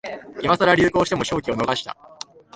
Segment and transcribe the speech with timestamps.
[0.41, 1.95] 今さら流行しても商機を逃した